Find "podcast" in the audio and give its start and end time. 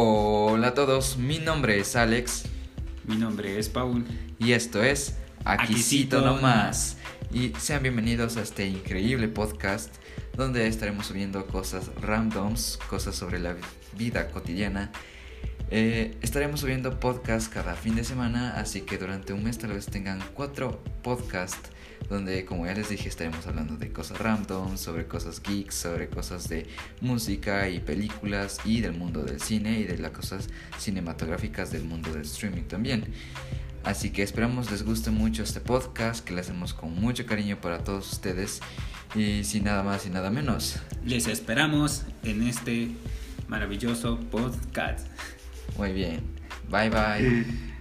9.26-9.92, 35.60-36.24, 44.30-45.06